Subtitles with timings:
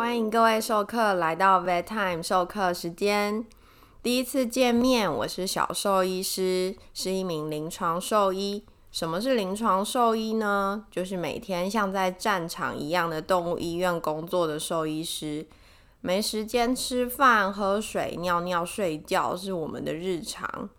[0.00, 3.44] 欢迎各位授课来到 Vet Time 授课时间。
[4.02, 8.64] 第一次见面，我是小兽医师，是一名临床兽医。
[8.90, 10.86] 什么是临床兽医呢？
[10.90, 15.46] 就是每天像在战场一样的动物医院工作的兽医师。
[16.00, 20.70] 没时间吃饭、喝水、尿尿、睡觉是我们的日常。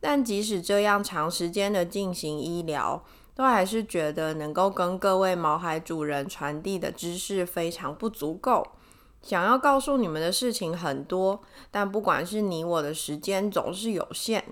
[0.00, 3.04] 但即使这样长时间的进行医疗，
[3.34, 8.66] 都还是觉得能够跟各位毛孩主人传递的知识非常不足够。
[9.22, 14.42] 想要告诉你们的事情很多，但不管是你我的时间总是有限，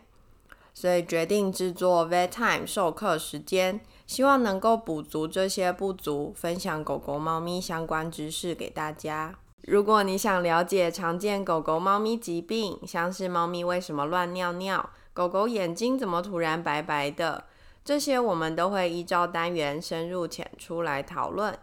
[0.74, 9.34] 所以决定制作 Vet Time 授课时间，希望能够补足这些不足，分享狗狗、猫咪相关知识给大家。
[9.62, 17.42] 如果你想了解常见狗狗、猫咪疾病，像是猫咪为什么乱尿尿，狗狗眼睛怎么突然白白的，
[17.84, 21.58] 这些我们都会依照单元深入浅出来讨论。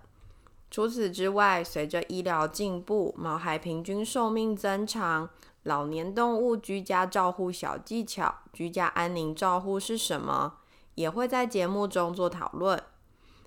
[0.69, 5.29] 除此之外，随着医疗进步，毛孩平均寿命增长，
[5.63, 10.55] 老年动物居家照护小技巧、居家安宁照护是什么，
[10.95, 12.77] 也会在节目中做讨论。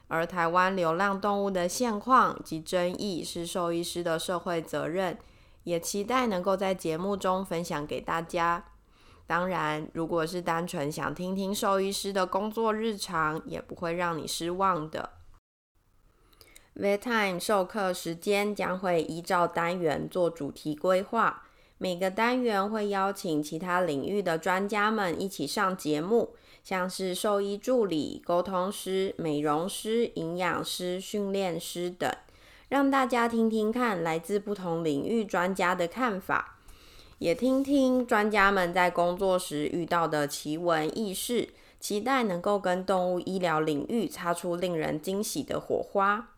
[0.07, 5.19] 而台湾流浪动物的现况及争议是兽医师的社会责任，
[5.65, 8.65] 也期待能够在节目中分享给大家。
[9.29, 15.11] 当然，如果是单纯想听听兽医师的工作日常，也不会让你失望的。
[16.75, 21.43] Vet Time 授课时间将会依照单元做主题规划，
[21.77, 26.35] 每个单元会邀请其他领域的专家们一起上节目，
[26.65, 32.11] 像是兽医助理、沟通师、美容师、营养师、训练师等，
[32.71, 36.58] 让大家听听看来自不同领域专家的看法，
[37.19, 41.49] 也听听专家们在工作时遇到的奇闻异事，
[41.81, 46.29] 期待能够跟动物医疗领域擦出令人惊喜的火花。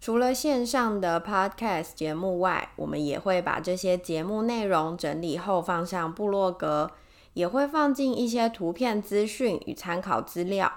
[0.00, 6.90] 除了线上的 Podcast 节目外，我们也会把这些节目内容整理后放上部落格，
[7.34, 10.72] 也会放进一些图片资讯与参考资料。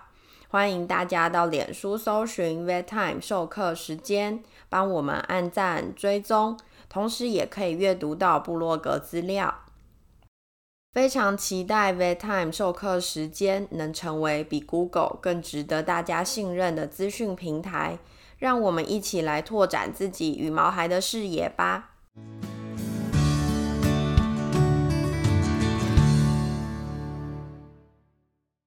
[0.50, 6.58] 欢迎大家到脸书搜寻 Vet Time 授课时间，帮我们按赞追踪，
[6.90, 9.64] 同时也可以阅读到部落格资料。
[10.92, 18.00] 非常期待 v e t i m e 授课时间能成为比 Google 更值得大家信任的资讯平台。
[18.38, 21.95] 让我们一起来拓展自己与毛孩的视野吧。